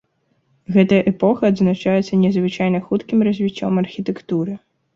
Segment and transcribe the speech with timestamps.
[0.77, 4.61] Гэтая эпоха адзначаецца незвычайна хуткім развіццём архітэктуры.